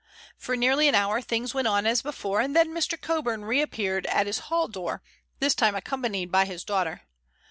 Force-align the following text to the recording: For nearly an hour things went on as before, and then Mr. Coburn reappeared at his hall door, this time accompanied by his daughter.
For 0.35 0.57
nearly 0.57 0.87
an 0.87 0.95
hour 0.95 1.21
things 1.21 1.53
went 1.53 1.67
on 1.67 1.85
as 1.85 2.01
before, 2.01 2.41
and 2.41 2.55
then 2.55 2.73
Mr. 2.73 2.99
Coburn 2.99 3.45
reappeared 3.45 4.07
at 4.07 4.25
his 4.25 4.39
hall 4.49 4.67
door, 4.67 5.03
this 5.37 5.53
time 5.53 5.75
accompanied 5.75 6.31
by 6.31 6.45
his 6.45 6.63
daughter. 6.63 7.01